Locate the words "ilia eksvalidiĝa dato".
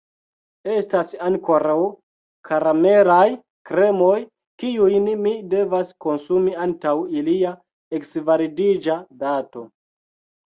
7.19-9.63